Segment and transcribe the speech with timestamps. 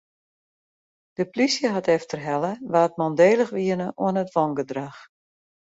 [1.15, 4.99] De polysje hat efterhelle wa't mandélich wiene oan it wangedrach.